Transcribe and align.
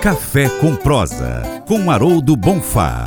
Café 0.00 0.48
com 0.48 0.74
Prosa, 0.74 1.42
com 1.68 1.90
Haroldo 1.90 2.34
Bonfá. 2.34 3.04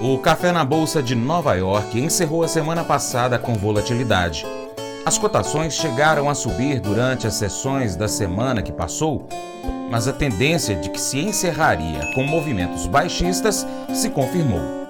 O 0.00 0.16
café 0.18 0.52
na 0.52 0.64
Bolsa 0.64 1.02
de 1.02 1.16
Nova 1.16 1.56
York 1.56 2.00
encerrou 2.00 2.44
a 2.44 2.48
semana 2.48 2.84
passada 2.84 3.36
com 3.36 3.54
volatilidade. 3.54 4.46
As 5.04 5.18
cotações 5.18 5.74
chegaram 5.74 6.30
a 6.30 6.36
subir 6.36 6.78
durante 6.78 7.26
as 7.26 7.34
sessões 7.34 7.96
da 7.96 8.06
semana 8.06 8.62
que 8.62 8.70
passou, 8.70 9.26
mas 9.90 10.06
a 10.06 10.12
tendência 10.12 10.76
de 10.76 10.88
que 10.88 11.00
se 11.00 11.18
encerraria 11.18 12.12
com 12.14 12.22
movimentos 12.22 12.86
baixistas 12.86 13.66
se 13.92 14.08
confirmou. 14.08 14.86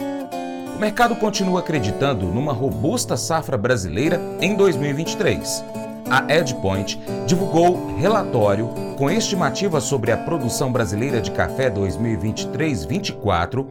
O 0.76 0.78
mercado 0.78 1.16
continua 1.16 1.60
acreditando 1.60 2.26
numa 2.26 2.52
robusta 2.52 3.16
safra 3.16 3.56
brasileira 3.56 4.20
em 4.42 4.54
2023 4.54 5.87
a 6.10 6.24
EdPoint 6.32 6.98
divulgou 7.26 7.96
relatório 7.96 8.68
com 8.96 9.10
estimativa 9.10 9.80
sobre 9.80 10.10
a 10.10 10.16
produção 10.16 10.72
brasileira 10.72 11.20
de 11.20 11.30
café 11.30 11.70
2023-24, 11.70 13.66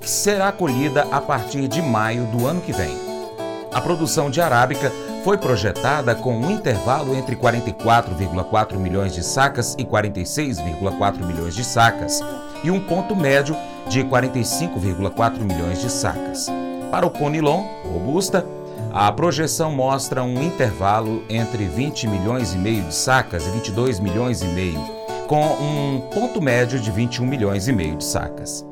que 0.00 0.08
será 0.08 0.50
colhida 0.50 1.06
a 1.10 1.20
partir 1.20 1.68
de 1.68 1.80
maio 1.80 2.24
do 2.26 2.46
ano 2.46 2.60
que 2.60 2.72
vem. 2.72 2.96
A 3.72 3.80
produção 3.80 4.30
de 4.30 4.40
arábica 4.40 4.92
foi 5.24 5.38
projetada 5.38 6.14
com 6.14 6.36
um 6.36 6.50
intervalo 6.50 7.14
entre 7.14 7.36
44,4 7.36 8.76
milhões 8.76 9.14
de 9.14 9.22
sacas 9.22 9.74
e 9.78 9.84
46,4 9.84 11.24
milhões 11.24 11.54
de 11.54 11.64
sacas, 11.64 12.20
e 12.64 12.70
um 12.70 12.80
ponto 12.80 13.14
médio 13.14 13.56
de 13.88 14.02
45,4 14.04 15.40
milhões 15.40 15.80
de 15.80 15.90
sacas. 15.90 16.48
Para 16.90 17.06
o 17.06 17.10
Conilon, 17.10 17.64
robusta, 17.84 18.44
a 18.92 19.10
projeção 19.10 19.72
mostra 19.72 20.22
um 20.22 20.42
intervalo 20.42 21.24
entre 21.30 21.64
20 21.64 22.06
milhões 22.06 22.52
e 22.52 22.58
meio 22.58 22.82
de 22.82 22.94
sacas 22.94 23.46
e 23.46 23.50
22 23.50 23.98
milhões 23.98 24.42
e 24.42 24.46
meio, 24.46 24.78
com 25.26 25.42
um 25.42 26.10
ponto 26.12 26.42
médio 26.42 26.78
de 26.78 26.90
21 26.90 27.26
milhões 27.26 27.68
e 27.68 27.72
meio 27.72 27.96
de 27.96 28.04
sacas. 28.04 28.62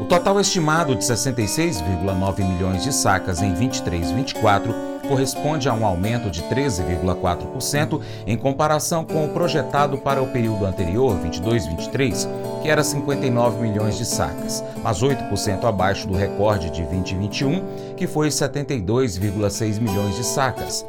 O 0.00 0.04
total 0.04 0.40
estimado 0.40 0.94
de 0.94 1.04
66,9 1.04 2.44
milhões 2.44 2.84
de 2.84 2.92
sacas 2.92 3.42
em 3.42 3.52
23 3.52 4.10
e 4.10 4.14
24 4.14 4.91
corresponde 5.08 5.68
a 5.68 5.74
um 5.74 5.84
aumento 5.84 6.30
de 6.30 6.42
13,4% 6.42 8.00
em 8.26 8.36
comparação 8.36 9.04
com 9.04 9.24
o 9.24 9.28
projetado 9.28 9.98
para 9.98 10.22
o 10.22 10.28
período 10.28 10.64
anterior, 10.64 11.16
22-23, 11.18 12.28
que 12.62 12.68
era 12.68 12.82
59 12.82 13.60
milhões 13.60 13.98
de 13.98 14.04
sacas, 14.04 14.64
mas 14.82 15.02
8% 15.02 15.64
abaixo 15.64 16.06
do 16.06 16.14
recorde 16.14 16.70
de 16.70 16.82
2021, 16.82 17.94
que 17.96 18.06
foi 18.06 18.28
72,6 18.28 19.80
milhões 19.80 20.16
de 20.16 20.24
sacas. 20.24 20.86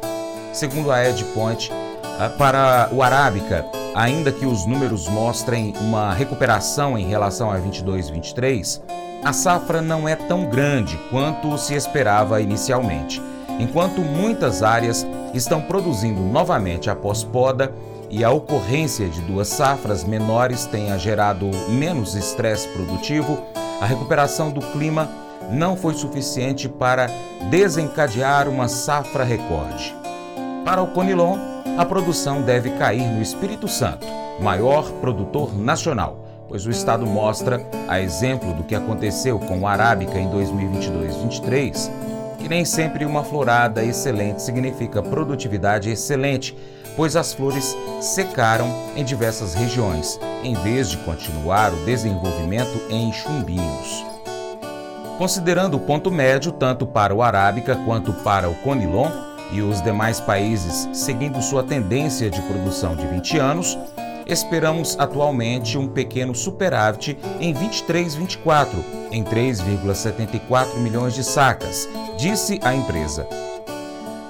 Segundo 0.52 0.90
a 0.90 1.04
EdPoint, 1.08 1.70
ah, 2.18 2.28
para 2.38 2.88
o 2.92 3.02
Arábica, 3.02 3.66
ainda 3.94 4.30
que 4.30 4.46
os 4.46 4.66
números 4.66 5.08
mostrem 5.08 5.74
uma 5.80 6.12
recuperação 6.12 6.96
em 6.96 7.06
relação 7.06 7.50
a 7.50 7.58
22-23, 7.58 8.80
a 9.24 9.32
safra 9.32 9.80
não 9.80 10.08
é 10.08 10.14
tão 10.14 10.44
grande 10.44 10.98
quanto 11.10 11.56
se 11.56 11.74
esperava 11.74 12.40
inicialmente 12.40 13.20
enquanto 13.58 14.00
muitas 14.00 14.62
áreas 14.62 15.06
estão 15.32 15.60
produzindo 15.60 16.20
novamente 16.20 16.90
após 16.90 17.22
poda 17.22 17.72
e 18.10 18.22
a 18.22 18.30
ocorrência 18.30 19.08
de 19.08 19.20
duas 19.22 19.48
safras 19.48 20.04
menores 20.04 20.66
tenha 20.66 20.98
gerado 20.98 21.50
menos 21.68 22.14
estresse 22.14 22.68
produtivo, 22.68 23.38
a 23.80 23.86
recuperação 23.86 24.50
do 24.50 24.60
clima 24.60 25.08
não 25.50 25.76
foi 25.76 25.94
suficiente 25.94 26.68
para 26.68 27.08
desencadear 27.50 28.48
uma 28.48 28.68
safra 28.68 29.24
recorde. 29.24 29.94
Para 30.64 30.82
o 30.82 30.86
Conilon, 30.86 31.36
a 31.76 31.84
produção 31.84 32.40
deve 32.40 32.70
cair 32.70 33.06
no 33.06 33.20
Espírito 33.20 33.66
Santo, 33.68 34.06
maior 34.40 34.90
produtor 35.00 35.54
nacional, 35.56 36.24
pois 36.48 36.66
o 36.66 36.70
estado 36.70 37.04
mostra, 37.04 37.60
a 37.88 38.00
exemplo 38.00 38.54
do 38.54 38.62
que 38.62 38.74
aconteceu 38.74 39.38
com 39.38 39.60
o 39.60 39.66
Arábica 39.66 40.18
em 40.18 40.30
2022-23, 40.30 41.90
que 42.44 42.48
nem 42.50 42.62
sempre 42.62 43.06
uma 43.06 43.24
florada 43.24 43.82
excelente 43.82 44.42
significa 44.42 45.02
produtividade 45.02 45.88
excelente, 45.88 46.54
pois 46.94 47.16
as 47.16 47.32
flores 47.32 47.74
secaram 48.02 48.66
em 48.94 49.02
diversas 49.02 49.54
regiões, 49.54 50.20
em 50.42 50.52
vez 50.52 50.90
de 50.90 50.98
continuar 50.98 51.72
o 51.72 51.86
desenvolvimento 51.86 52.78
em 52.90 53.10
chumbinhos. 53.14 54.04
Considerando 55.16 55.78
o 55.78 55.80
ponto 55.80 56.10
médio 56.10 56.52
tanto 56.52 56.86
para 56.86 57.14
o 57.14 57.22
Arábica 57.22 57.76
quanto 57.76 58.12
para 58.12 58.46
o 58.46 58.54
Conilon 58.56 59.10
e 59.50 59.62
os 59.62 59.80
demais 59.80 60.20
países 60.20 60.86
seguindo 60.92 61.40
sua 61.40 61.62
tendência 61.62 62.28
de 62.28 62.42
produção 62.42 62.94
de 62.94 63.06
20 63.06 63.38
anos, 63.38 63.78
esperamos 64.26 64.96
atualmente 64.98 65.76
um 65.76 65.88
pequeno 65.88 66.34
superávit 66.34 67.18
em 67.40 67.52
23-24, 67.54 68.68
em 69.10 69.22
3,74 69.22 70.78
milhões 70.78 71.14
de 71.14 71.22
sacas, 71.24 71.88
disse 72.16 72.58
a 72.62 72.74
empresa. 72.74 73.26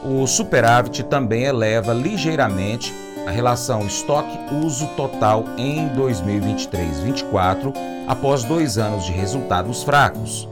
O 0.04 0.26
superávit 0.26 1.02
também 1.04 1.44
eleva 1.44 1.92
ligeiramente 1.92 2.92
a 3.26 3.30
relação 3.30 3.86
estoque-uso 3.86 4.86
total 4.96 5.44
em 5.56 5.88
2023-24, 5.90 7.72
após 8.06 8.44
dois 8.44 8.76
anos 8.76 9.06
de 9.06 9.12
resultados 9.12 9.82
fracos. 9.82 10.48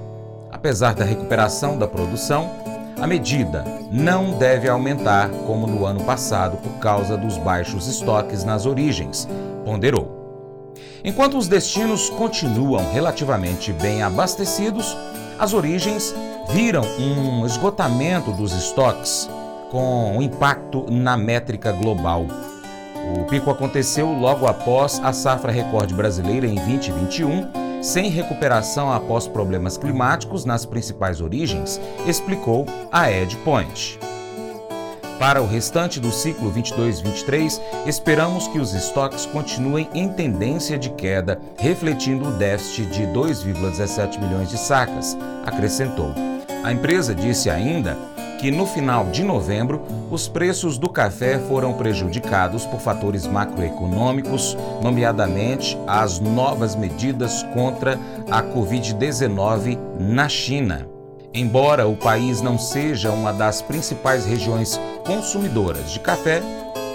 Apesar 0.51 0.95
da 0.95 1.05
recuperação 1.05 1.79
da 1.79 1.87
produção, 1.87 2.51
a 3.01 3.07
medida 3.07 3.82
não 3.93 4.39
deve 4.39 4.71
aumentar 4.71 5.29
como 5.47 5.67
no 5.67 5.85
ano 5.85 6.03
passado 6.05 6.57
por 6.57 6.79
causa 6.79 7.15
dos 7.15 7.37
baixos 7.37 7.87
estoques 7.87 8.43
nas 8.43 8.65
origens, 8.65 9.29
ponderou. 9.67 10.73
Enquanto 11.05 11.37
os 11.37 11.47
destinos 11.47 12.09
continuam 12.09 12.91
relativamente 12.91 13.71
bem 13.71 14.03
abastecidos, 14.03 14.97
as 15.39 15.53
origens 15.53 16.15
viram 16.51 16.85
um 16.99 17.45
esgotamento 17.45 18.31
dos 18.33 18.53
estoques 18.53 19.29
com 19.71 20.23
impacto 20.23 20.87
na 20.91 21.17
métrica 21.17 21.71
global. 21.71 22.25
O 23.19 23.25
pico 23.25 23.51
aconteceu 23.51 24.11
logo 24.11 24.47
após 24.47 25.01
a 25.05 25.13
safra 25.13 25.53
recorde 25.53 25.93
brasileira 25.93 26.47
em 26.47 26.55
2021 26.55 27.62
sem 27.83 28.09
recuperação 28.09 28.91
após 28.91 29.27
problemas 29.27 29.77
climáticos 29.77 30.45
nas 30.45 30.65
principais 30.65 31.21
origens, 31.21 31.81
explicou 32.07 32.65
a 32.91 33.11
Ed 33.11 33.37
Point. 33.39 33.99
Para 35.19 35.43
o 35.43 35.47
restante 35.47 36.01
do 36.01 36.11
ciclo 36.11 36.53
22-23, 36.53 37.61
esperamos 37.87 38.49
que 38.49 38.59
os 38.59 38.73
estoques 38.75 39.27
continuem 39.27 39.89
em 39.95 40.09
tendência 40.09 40.79
de 40.79 40.91
queda, 40.91 41.41
refletindo 41.59 42.29
o 42.29 42.33
déficit 42.33 42.87
de 42.87 43.03
2,17 43.03 44.19
milhões 44.19 44.49
de 44.49 44.59
sacas, 44.59 45.17
acrescentou. 45.45 46.13
A 46.65 46.73
empresa 46.73 47.15
disse 47.15 47.51
ainda 47.51 47.97
que 48.43 48.51
no 48.51 48.67
final 48.67 49.05
de 49.05 49.23
novembro 49.23 49.81
os 50.11 50.27
preços 50.27 50.77
do 50.77 50.89
café 50.89 51.39
foram 51.39 51.75
prejudicados 51.75 52.67
por 52.67 52.81
fatores 52.81 53.25
macroeconômicos, 53.25 54.59
nomeadamente 54.83 55.79
as 55.87 56.19
novas 56.19 56.75
medidas 56.75 57.45
contra 57.55 57.97
a 58.29 58.43
Covid-19 58.43 59.79
na 60.01 60.29
China. 60.29 60.89
Embora 61.33 61.87
o 61.87 61.95
país 61.95 62.43
não 62.43 62.59
seja 62.59 63.13
uma 63.13 63.33
das 63.33 63.63
principais 63.63 64.27
regiões 64.27 64.79
consumidoras 65.07 65.93
de 65.93 66.01
café, 66.01 66.43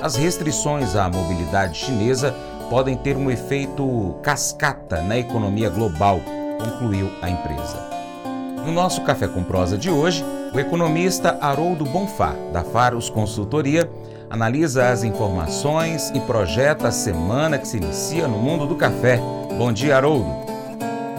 as 0.01 0.17
restrições 0.17 0.97
à 0.97 1.09
mobilidade 1.09 1.77
chinesa 1.77 2.35
podem 2.69 2.97
ter 2.97 3.15
um 3.15 3.31
efeito 3.31 4.17
cascata 4.21 5.01
na 5.01 5.17
economia 5.17 5.69
global, 5.69 6.19
concluiu 6.59 7.09
a 7.21 7.29
empresa. 7.29 7.87
No 8.65 8.73
nosso 8.73 9.01
Café 9.03 9.29
com 9.29 9.41
Prosa 9.45 9.77
de 9.77 9.89
hoje, 9.89 10.25
o 10.53 10.59
economista 10.59 11.37
Haroldo 11.41 11.85
Bonfá, 11.85 12.35
da 12.51 12.63
Faros 12.63 13.09
Consultoria, 13.09 13.89
analisa 14.29 14.89
as 14.89 15.03
informações 15.03 16.11
e 16.13 16.19
projeta 16.19 16.87
a 16.87 16.91
semana 16.91 17.57
que 17.57 17.67
se 17.67 17.77
inicia 17.77 18.27
no 18.27 18.37
mundo 18.37 18.65
do 18.65 18.75
café. 18.75 19.21
Bom 19.57 19.71
dia, 19.71 19.97
Haroldo. 19.97 20.27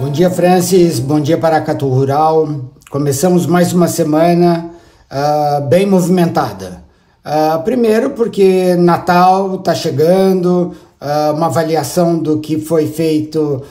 Bom 0.01 0.11
dia, 0.11 0.31
Francis. 0.31 0.99
Bom 0.99 1.21
dia, 1.21 1.39
Paracatu 1.39 1.89
Rural. 1.89 2.49
Começamos 2.91 3.47
mais 3.47 3.73
uma 3.73 3.89
semana 3.89 4.71
uh, 5.11 5.67
bem 5.69 5.87
movimentada. 5.87 6.83
Uh, 7.25 7.63
primeiro, 7.63 8.11
porque 8.11 8.75
Natal 8.77 9.57
está 9.57 9.75
chegando, 9.75 10.73
uh, 11.01 11.35
uma 11.35 11.47
avaliação 11.47 12.19
do 12.19 12.39
que 12.39 12.59
foi 12.59 12.87
feito 12.87 13.63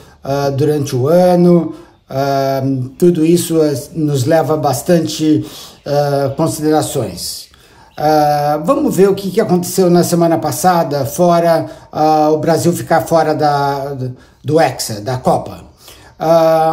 durante 0.58 0.94
o 0.94 1.08
ano, 1.08 1.72
Uh, 2.08 2.88
tudo 2.98 3.22
isso 3.22 3.58
nos 3.92 4.24
leva 4.24 4.54
a 4.54 4.56
bastante 4.56 5.44
uh, 5.84 6.34
considerações. 6.36 7.48
Uh, 7.98 8.64
vamos 8.64 8.96
ver 8.96 9.10
o 9.10 9.14
que, 9.14 9.30
que 9.30 9.40
aconteceu 9.40 9.90
na 9.90 10.02
semana 10.02 10.38
passada, 10.38 11.04
fora 11.04 11.66
o 12.32 12.38
Brasil 12.38 12.72
ficar 12.72 13.02
fora 13.02 13.34
da, 13.34 13.94
do 14.42 14.58
Hexa, 14.60 15.00
da 15.00 15.18
Copa. 15.18 15.64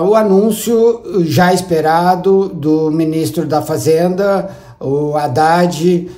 o 0.08 0.16
anúncio 0.16 1.24
já 1.26 1.54
esperado 1.54 2.48
do 2.50 2.92
ministro 2.92 3.46
da 3.46 3.62
Fazenda, 3.62 4.50
o 4.80 5.18
Haddad, 5.18 6.10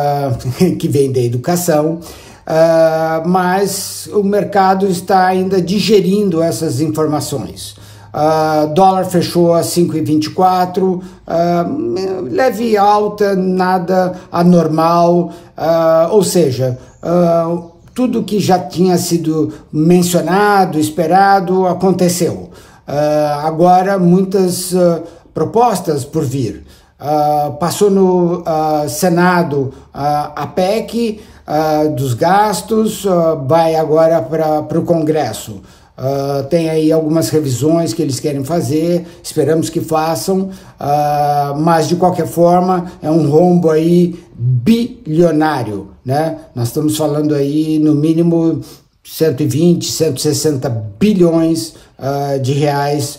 que 0.78 0.88
vem 0.88 1.10
da 1.10 1.20
educação, 1.20 1.98
mas 3.26 4.08
o 4.12 4.22
mercado 4.22 4.86
está 4.86 5.26
ainda 5.26 5.60
digerindo 5.60 6.40
essas 6.40 6.80
informações. 6.80 7.74
Uh, 8.16 8.72
dólar 8.72 9.04
fechou 9.04 9.52
a 9.52 9.60
5,24, 9.60 10.82
uh, 10.82 11.02
leve 12.30 12.74
alta, 12.74 13.36
nada 13.36 14.14
anormal, 14.32 15.32
uh, 15.54 16.12
ou 16.12 16.24
seja, 16.24 16.78
tudo 17.94 18.22
que 18.22 18.40
já 18.40 18.58
tinha 18.58 18.96
sido 18.96 19.52
mencionado, 19.70 20.78
esperado, 20.80 21.66
aconteceu. 21.66 22.50
agora, 23.42 23.98
muitas 23.98 24.74
propostas 25.32 26.04
por 26.04 26.24
vir. 26.24 26.64
passou 27.60 27.90
no 27.90 28.42
Senado 28.88 29.72
a 29.94 30.46
PEC 30.48 31.20
dos 31.94 32.12
gastos, 32.14 33.06
vai 33.46 33.76
agora 33.76 34.20
para 34.20 34.78
o 34.78 34.84
Congresso. 34.84 35.62
Uh, 35.96 36.44
tem 36.48 36.68
aí 36.68 36.92
algumas 36.92 37.30
revisões 37.30 37.94
que 37.94 38.02
eles 38.02 38.20
querem 38.20 38.44
fazer, 38.44 39.06
esperamos 39.22 39.70
que 39.70 39.80
façam, 39.80 40.50
uh, 40.78 41.58
mas 41.58 41.88
de 41.88 41.96
qualquer 41.96 42.26
forma 42.26 42.92
é 43.00 43.10
um 43.10 43.30
rombo 43.30 43.70
aí 43.70 44.14
bilionário, 44.36 45.88
né? 46.04 46.36
Nós 46.54 46.68
estamos 46.68 46.98
falando 46.98 47.34
aí 47.34 47.78
no 47.78 47.94
mínimo 47.94 48.60
120, 49.02 49.90
160 49.90 50.68
bilhões 51.00 51.74
uh, 51.98 52.38
de 52.40 52.52
reais 52.52 53.18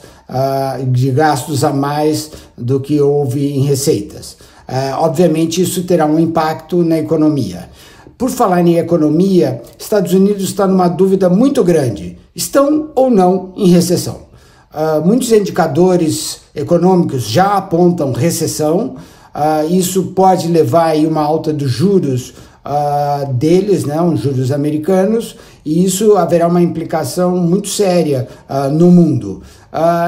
de 0.89 1.09
gastos 1.12 1.63
a 1.63 1.71
mais 1.71 2.31
do 2.57 2.81
que 2.81 3.00
houve 3.00 3.47
em 3.47 3.62
receitas. 3.62 4.35
obviamente 4.97 5.62
isso 5.62 5.83
terá 5.83 6.06
um 6.06 6.19
impacto 6.19 6.83
na 6.83 7.00
economia. 7.00 7.69
Por 8.18 8.29
falar 8.29 8.62
em 8.62 8.75
economia, 8.77 9.62
Estados 9.79 10.12
Unidos 10.12 10.44
está 10.44 10.68
numa 10.68 10.89
dúvida 10.89 11.29
muito 11.29 11.63
grande 11.63 12.18
estão 12.38 12.92
ou 12.94 13.10
não 13.10 13.51
em 13.57 13.68
recessão. 13.69 14.28
Uh, 14.72 15.04
muitos 15.04 15.31
indicadores 15.31 16.42
econômicos 16.54 17.24
já 17.24 17.57
apontam 17.57 18.12
recessão, 18.12 18.95
uh, 19.34 19.68
isso 19.74 20.04
pode 20.16 20.48
levar 20.48 20.95
a 20.95 21.00
uma 21.00 21.22
alta 21.24 21.51
dos 21.51 21.72
juros 21.72 22.36
uh, 22.63 23.34
deles, 23.34 23.86
né, 23.86 24.00
os 24.00 24.19
juros 24.19 24.51
americanos, 24.51 25.36
e 25.66 25.84
isso 25.84 26.16
haverá 26.16 26.48
uma 26.48 26.62
implicação 26.62 27.36
muito 27.38 27.68
séria 27.68 28.28
no 28.72 28.89
mundo. 28.89 29.42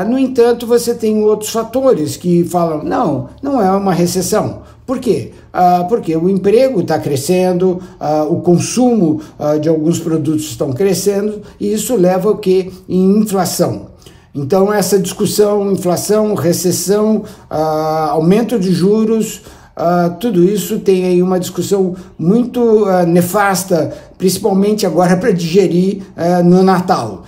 no 0.07 0.17
entanto, 0.17 0.65
você 0.65 0.93
tem 0.93 1.21
outros 1.21 1.49
fatores 1.49 2.15
que 2.15 2.45
falam: 2.45 2.81
não, 2.81 3.27
não 3.41 3.61
é 3.61 3.69
uma 3.69 3.91
recessão. 3.93 4.61
Por 4.89 4.97
quê? 4.97 5.33
Ah, 5.53 5.85
porque 5.87 6.15
o 6.17 6.27
emprego 6.27 6.81
está 6.81 6.97
crescendo, 6.97 7.79
ah, 7.99 8.23
o 8.23 8.41
consumo 8.41 9.21
ah, 9.37 9.55
de 9.55 9.69
alguns 9.69 9.99
produtos 9.99 10.45
estão 10.45 10.73
crescendo 10.73 11.43
e 11.59 11.71
isso 11.71 11.95
leva 11.95 12.31
o 12.31 12.37
que? 12.39 12.73
Em 12.89 13.19
inflação. 13.19 13.89
Então 14.33 14.73
essa 14.73 14.97
discussão, 14.97 15.71
inflação, 15.71 16.33
recessão, 16.33 17.23
aumento 17.49 18.57
de 18.57 18.71
juros, 18.71 19.43
tudo 20.19 20.43
isso 20.43 20.79
tem 20.79 21.05
aí 21.05 21.21
uma 21.21 21.39
discussão 21.39 21.95
muito 22.17 22.85
nefasta, 23.07 23.93
principalmente 24.17 24.87
agora 24.87 25.15
para 25.17 25.31
digerir 25.31 26.01
no 26.45 26.63
Natal 26.63 27.25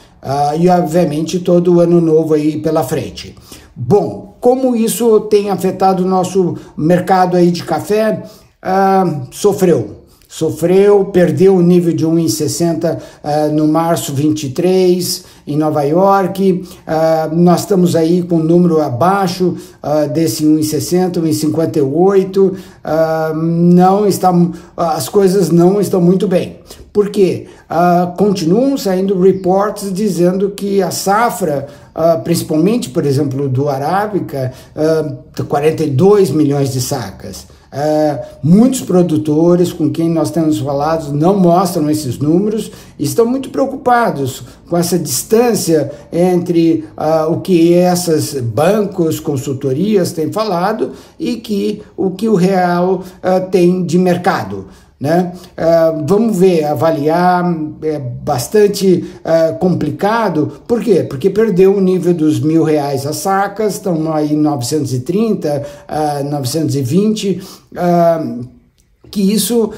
e 0.59 0.67
obviamente 0.67 1.39
todo 1.39 1.75
o 1.75 1.79
ano 1.79 2.01
novo 2.01 2.33
aí 2.33 2.59
pela 2.59 2.83
frente. 2.83 3.35
Bom, 3.75 4.30
como 4.41 4.75
isso 4.75 5.21
tem 5.21 5.51
afetado 5.51 6.03
o 6.03 6.07
nosso 6.07 6.57
mercado 6.75 7.37
aí 7.37 7.51
de 7.51 7.63
café? 7.63 8.23
Ah, 8.61 9.21
sofreu. 9.31 10.00
Sofreu, 10.33 11.03
perdeu 11.03 11.57
o 11.57 11.61
nível 11.61 11.91
de 11.91 12.07
1,60 12.07 12.97
ah, 13.21 13.47
no 13.49 13.67
março 13.67 14.13
23 14.13 15.25
em 15.45 15.57
Nova 15.57 15.83
York. 15.83 16.63
Ah, 16.87 17.29
nós 17.33 17.59
estamos 17.59 17.97
aí 17.97 18.23
com 18.23 18.37
um 18.37 18.43
número 18.43 18.79
abaixo 18.79 19.57
ah, 19.83 20.05
desse 20.05 20.45
1,60, 20.45 21.21
1,58. 21.21 22.53
Ah, 22.81 23.33
não 23.35 24.07
está, 24.07 24.31
as 24.77 25.09
coisas 25.09 25.49
não 25.49 25.81
estão 25.81 25.99
muito 25.99 26.29
bem. 26.29 26.59
Por 26.93 27.09
quê? 27.09 27.47
Uh, 27.69 28.15
continuam 28.17 28.77
saindo 28.77 29.17
reports 29.17 29.93
dizendo 29.93 30.49
que 30.51 30.81
a 30.81 30.91
safra, 30.91 31.67
uh, 31.95 32.21
principalmente, 32.21 32.89
por 32.89 33.05
exemplo, 33.05 33.47
do 33.47 33.69
Arábica, 33.69 34.51
uh, 34.75 35.43
42 35.45 36.31
milhões 36.31 36.73
de 36.73 36.81
sacas. 36.81 37.47
Uh, 37.71 38.19
muitos 38.43 38.81
produtores 38.81 39.71
com 39.71 39.89
quem 39.89 40.09
nós 40.09 40.29
temos 40.29 40.59
falado 40.59 41.13
não 41.13 41.39
mostram 41.39 41.89
esses 41.89 42.19
números 42.19 42.69
estão 42.99 43.25
muito 43.25 43.49
preocupados 43.49 44.43
com 44.69 44.77
essa 44.77 44.99
distância 44.99 45.89
entre 46.11 46.83
uh, 46.97 47.31
o 47.31 47.39
que 47.39 47.71
esses 47.71 48.33
bancos, 48.41 49.21
consultorias 49.21 50.11
têm 50.11 50.29
falado 50.33 50.91
e 51.17 51.37
que 51.37 51.81
o 51.95 52.11
que 52.11 52.27
o 52.27 52.35
real 52.35 53.03
uh, 53.23 53.49
tem 53.49 53.85
de 53.85 53.97
mercado. 53.97 54.67
Né? 55.01 55.33
Uh, 55.57 56.05
vamos 56.07 56.37
ver, 56.37 56.63
avaliar 56.63 57.43
é 57.81 57.97
bastante 57.97 59.03
uh, 59.25 59.57
complicado. 59.57 60.61
Por 60.67 60.79
quê? 60.79 61.03
Porque 61.03 61.27
perdeu 61.27 61.75
o 61.75 61.81
nível 61.81 62.13
dos 62.13 62.39
mil 62.39 62.63
reais 62.63 63.07
as 63.07 63.15
sacas, 63.15 63.73
estão 63.73 64.13
aí 64.13 64.35
930, 64.35 65.65
uh, 65.89 66.29
920. 66.29 67.41
Uh, 67.71 68.47
que 69.09 69.33
isso 69.33 69.65
uh, 69.65 69.73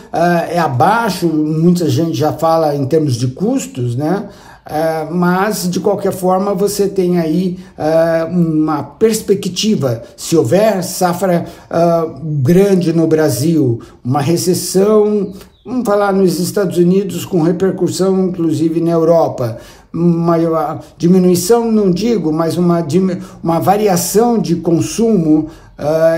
é 0.50 0.60
abaixo, 0.60 1.28
muita 1.28 1.90
gente 1.90 2.18
já 2.18 2.34
fala 2.34 2.76
em 2.76 2.86
termos 2.86 3.16
de 3.16 3.28
custos, 3.28 3.96
né? 3.96 4.28
Uh, 4.66 5.14
mas 5.14 5.70
de 5.70 5.82
qualquer 5.82 6.14
forma 6.14 6.54
você 6.54 6.88
tem 6.88 7.20
aí 7.20 7.60
uh, 7.78 8.34
uma 8.34 8.82
perspectiva. 8.82 10.04
Se 10.16 10.38
houver 10.38 10.82
safra 10.84 11.46
uh, 11.70 12.18
grande 12.42 12.94
no 12.94 13.06
Brasil, 13.06 13.82
uma 14.02 14.22
recessão, 14.22 15.34
vamos 15.66 15.86
falar 15.86 16.14
nos 16.14 16.40
Estados 16.40 16.78
Unidos, 16.78 17.26
com 17.26 17.42
repercussão 17.42 18.28
inclusive 18.28 18.80
na 18.80 18.92
Europa, 18.92 19.58
uma 19.94 20.80
diminuição, 20.98 21.70
não 21.70 21.92
digo, 21.92 22.32
mas 22.32 22.58
uma, 22.58 22.86
uma 23.44 23.60
variação 23.60 24.40
de 24.40 24.56
consumo, 24.56 25.50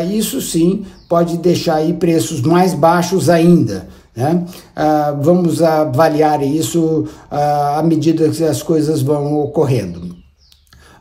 isso 0.09 0.39
sim 0.39 0.86
pode 1.09 1.38
deixar 1.39 1.75
aí 1.75 1.92
preços 1.92 2.42
mais 2.42 2.74
baixos 2.74 3.30
ainda. 3.30 3.86
Né? 4.15 4.45
Ah, 4.73 5.13
vamos 5.19 5.61
avaliar 5.61 6.42
isso 6.42 7.06
ah, 7.30 7.80
à 7.80 7.83
medida 7.83 8.30
que 8.30 8.44
as 8.44 8.63
coisas 8.63 9.01
vão 9.01 9.42
ocorrendo. 9.42 10.06
O 10.06 10.16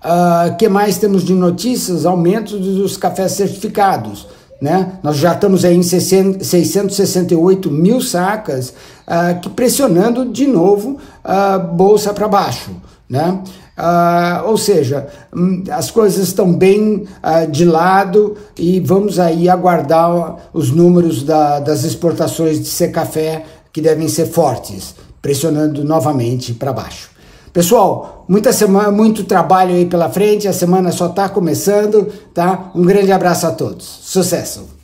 ah, 0.02 0.56
que 0.58 0.68
mais 0.68 0.98
temos 0.98 1.22
de 1.22 1.32
notícias? 1.32 2.04
Aumento 2.04 2.58
dos 2.58 2.96
cafés 2.96 3.32
certificados. 3.32 4.26
Né? 4.60 4.98
Nós 5.02 5.16
já 5.16 5.32
estamos 5.32 5.64
aí 5.64 5.76
em 5.76 5.82
668 5.82 7.70
mil 7.70 8.00
sacas, 8.00 8.72
que 9.42 9.50
pressionando 9.50 10.24
de 10.24 10.46
novo 10.46 10.96
a 11.22 11.58
bolsa 11.58 12.14
para 12.14 12.26
baixo. 12.26 12.70
Né? 13.08 13.40
Uh, 13.76 14.48
ou 14.48 14.56
seja, 14.56 15.08
hum, 15.34 15.64
as 15.70 15.90
coisas 15.90 16.28
estão 16.28 16.52
bem 16.52 17.06
uh, 17.22 17.50
de 17.50 17.64
lado 17.64 18.36
e 18.56 18.78
vamos 18.78 19.18
aí 19.18 19.48
aguardar 19.48 20.36
os 20.52 20.70
números 20.70 21.24
da, 21.24 21.58
das 21.58 21.82
exportações 21.82 22.60
de 22.60 22.68
ser 22.68 22.92
café 22.92 23.44
que 23.72 23.80
devem 23.80 24.06
ser 24.06 24.26
fortes, 24.26 24.94
pressionando 25.20 25.82
novamente 25.82 26.54
para 26.54 26.72
baixo. 26.72 27.10
Pessoal, 27.52 28.24
muita 28.28 28.52
semana, 28.52 28.90
muito 28.90 29.24
trabalho 29.24 29.74
aí 29.74 29.86
pela 29.86 30.08
frente, 30.08 30.46
a 30.46 30.52
semana 30.52 30.92
só 30.92 31.06
está 31.06 31.28
começando, 31.28 32.06
tá? 32.32 32.70
Um 32.74 32.82
grande 32.82 33.12
abraço 33.12 33.46
a 33.46 33.50
todos. 33.50 33.84
Sucesso! 33.84 34.83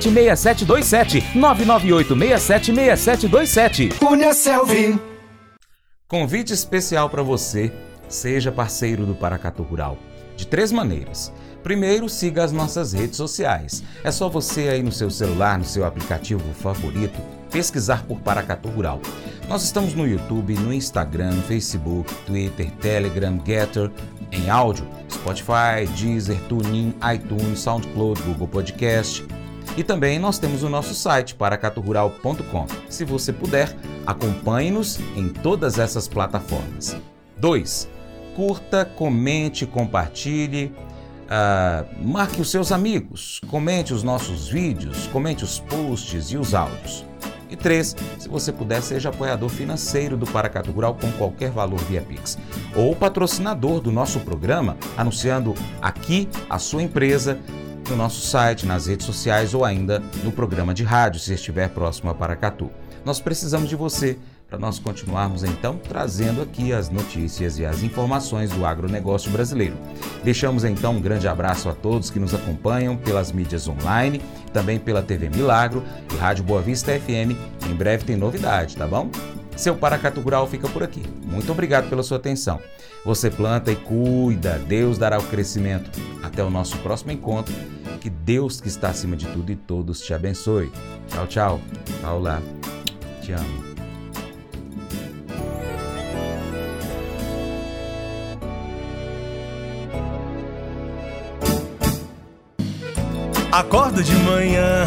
6727 0.00 1.20
998676727. 1.34 3.98
Cunha 3.98 4.34
Selvi. 4.34 4.98
Convite 6.08 6.52
especial 6.52 7.08
para 7.08 7.22
você. 7.22 7.72
Seja 8.08 8.52
parceiro 8.52 9.06
do 9.06 9.14
Paracatu 9.14 9.62
Rural. 9.62 9.96
De 10.36 10.46
três 10.46 10.70
maneiras. 10.70 11.32
Primeiro, 11.62 12.08
siga 12.08 12.44
as 12.44 12.52
nossas 12.52 12.92
redes 12.92 13.16
sociais. 13.16 13.82
É 14.02 14.10
só 14.10 14.28
você 14.28 14.68
aí 14.68 14.82
no 14.82 14.92
seu 14.92 15.10
celular, 15.10 15.58
no 15.58 15.64
seu 15.64 15.84
aplicativo 15.84 16.42
favorito, 16.54 17.18
pesquisar 17.50 18.04
por 18.04 18.18
Paracatu 18.20 18.68
Rural. 18.68 19.00
Nós 19.48 19.62
estamos 19.62 19.94
no 19.94 20.06
YouTube, 20.06 20.54
no 20.54 20.72
Instagram, 20.72 21.40
Facebook, 21.42 22.12
Twitter, 22.26 22.70
Telegram, 22.72 23.40
Getter, 23.44 23.90
em 24.32 24.50
áudio, 24.50 24.86
Spotify, 25.10 25.86
Deezer, 25.96 26.38
TuneIn, 26.48 26.94
iTunes, 27.14 27.60
SoundCloud, 27.60 28.20
Google 28.22 28.48
Podcast. 28.48 29.24
E 29.76 29.82
também 29.82 30.18
nós 30.18 30.38
temos 30.38 30.62
o 30.62 30.68
nosso 30.68 30.94
site, 30.94 31.34
paracaturural.com. 31.34 32.66
Se 32.90 33.04
você 33.04 33.32
puder, 33.32 33.74
acompanhe-nos 34.06 34.98
em 35.16 35.28
todas 35.28 35.78
essas 35.78 36.06
plataformas. 36.06 36.96
2. 37.38 37.88
Curta, 38.36 38.84
comente, 38.84 39.66
compartilhe, 39.66 40.74
uh, 41.24 42.06
marque 42.06 42.40
os 42.40 42.50
seus 42.50 42.70
amigos, 42.70 43.40
comente 43.48 43.94
os 43.94 44.02
nossos 44.02 44.48
vídeos, 44.48 45.06
comente 45.06 45.42
os 45.42 45.58
posts 45.58 46.30
e 46.30 46.36
os 46.36 46.54
áudios. 46.54 47.04
E 47.50 47.56
3. 47.56 47.96
Se 48.18 48.28
você 48.28 48.50
puder, 48.52 48.82
seja 48.82 49.10
apoiador 49.10 49.50
financeiro 49.50 50.16
do 50.16 50.26
Paracatu 50.26 50.70
Rural 50.70 50.94
com 50.94 51.12
qualquer 51.12 51.50
valor 51.50 51.80
via 51.80 52.00
Pix. 52.00 52.38
Ou 52.74 52.96
patrocinador 52.96 53.80
do 53.80 53.92
nosso 53.92 54.20
programa, 54.20 54.76
anunciando 54.96 55.54
aqui 55.80 56.28
a 56.48 56.58
sua 56.58 56.82
empresa 56.82 57.38
no 57.90 57.96
nosso 57.96 58.20
site, 58.26 58.66
nas 58.66 58.86
redes 58.86 59.06
sociais 59.06 59.54
ou 59.54 59.64
ainda 59.64 60.02
no 60.22 60.32
programa 60.32 60.74
de 60.74 60.84
rádio, 60.84 61.20
se 61.20 61.34
estiver 61.34 61.68
próximo 61.68 62.10
a 62.10 62.14
Paracatu. 62.14 62.70
Nós 63.04 63.20
precisamos 63.20 63.68
de 63.68 63.76
você 63.76 64.18
para 64.52 64.58
nós 64.58 64.78
continuarmos 64.78 65.44
então 65.44 65.78
trazendo 65.78 66.42
aqui 66.42 66.74
as 66.74 66.90
notícias 66.90 67.58
e 67.58 67.64
as 67.64 67.82
informações 67.82 68.50
do 68.50 68.66
agronegócio 68.66 69.30
brasileiro. 69.30 69.74
Deixamos 70.22 70.62
então 70.62 70.96
um 70.96 71.00
grande 71.00 71.26
abraço 71.26 71.70
a 71.70 71.72
todos 71.72 72.10
que 72.10 72.20
nos 72.20 72.34
acompanham 72.34 72.94
pelas 72.94 73.32
mídias 73.32 73.66
online, 73.66 74.20
também 74.52 74.78
pela 74.78 75.02
TV 75.02 75.30
Milagro 75.30 75.82
e 76.12 76.16
Rádio 76.16 76.44
Boa 76.44 76.60
Vista 76.60 76.92
FM. 76.92 77.34
Em 77.66 77.74
breve 77.74 78.04
tem 78.04 78.14
novidade, 78.14 78.76
tá 78.76 78.86
bom? 78.86 79.10
Seu 79.56 79.76
Paracatu 79.76 80.20
Rural 80.20 80.46
fica 80.46 80.68
por 80.68 80.82
aqui. 80.82 81.02
Muito 81.24 81.50
obrigado 81.52 81.88
pela 81.88 82.02
sua 82.02 82.16
atenção. 82.16 82.60
Você 83.04 83.30
planta 83.30 83.70
e 83.70 83.76
cuida, 83.76 84.58
Deus 84.58 84.98
dará 84.98 85.18
o 85.18 85.22
crescimento. 85.22 85.90
Até 86.22 86.42
o 86.42 86.50
nosso 86.50 86.78
próximo 86.78 87.12
encontro. 87.12 87.54
Que 88.00 88.10
Deus 88.10 88.60
que 88.60 88.68
está 88.68 88.88
acima 88.88 89.16
de 89.16 89.26
tudo 89.28 89.52
e 89.52 89.56
todos 89.56 90.00
te 90.00 90.12
abençoe. 90.12 90.72
Tchau, 91.08 91.26
tchau. 91.26 91.60
Paula, 92.00 92.42
te 93.20 93.32
amo. 93.32 93.72
Acorda 103.52 104.02
de 104.02 104.14
manhã 104.14 104.86